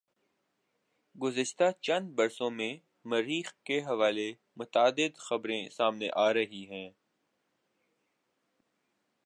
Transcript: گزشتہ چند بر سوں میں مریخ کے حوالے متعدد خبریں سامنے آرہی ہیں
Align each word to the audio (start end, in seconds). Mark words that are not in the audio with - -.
گزشتہ 1.15 1.67
چند 1.81 2.09
بر 2.15 2.29
سوں 2.29 2.49
میں 2.51 2.73
مریخ 3.05 3.53
کے 3.63 3.79
حوالے 3.81 4.31
متعدد 4.57 5.17
خبریں 5.17 5.69
سامنے 5.69 6.09
آرہی 6.17 6.65
ہیں 6.69 6.89